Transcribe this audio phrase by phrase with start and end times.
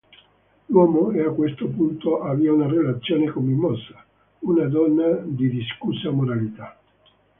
[0.65, 4.03] L'uomo, a questo punto, avvia una relazione con Mimosa,
[4.39, 6.75] una donna di discussa moralità.